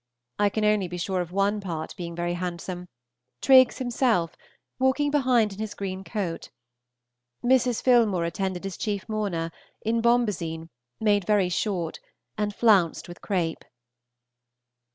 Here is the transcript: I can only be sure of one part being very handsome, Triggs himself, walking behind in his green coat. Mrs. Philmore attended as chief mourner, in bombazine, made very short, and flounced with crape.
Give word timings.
I 0.39 0.49
can 0.49 0.65
only 0.65 0.87
be 0.87 0.97
sure 0.97 1.21
of 1.21 1.31
one 1.31 1.61
part 1.61 1.95
being 1.95 2.15
very 2.15 2.33
handsome, 2.33 2.87
Triggs 3.39 3.77
himself, 3.77 4.35
walking 4.79 5.11
behind 5.11 5.53
in 5.53 5.59
his 5.59 5.75
green 5.75 6.03
coat. 6.03 6.49
Mrs. 7.45 7.83
Philmore 7.83 8.25
attended 8.25 8.65
as 8.65 8.77
chief 8.77 9.07
mourner, 9.07 9.51
in 9.85 10.01
bombazine, 10.01 10.69
made 10.99 11.23
very 11.27 11.49
short, 11.49 11.99
and 12.35 12.55
flounced 12.55 13.07
with 13.07 13.21
crape. 13.21 13.63